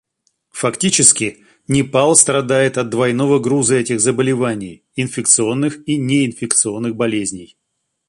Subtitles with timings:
[0.49, 7.55] Фактически, Непал страдает от двойного груза этих заболеваний— инфекционных и неинфекционных болезней.